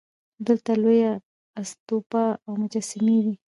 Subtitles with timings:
[0.47, 1.13] دلته لویه
[1.61, 3.33] استوپا او مجسمې وې